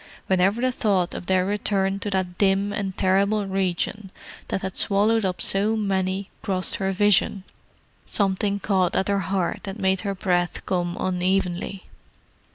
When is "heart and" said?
9.19-9.77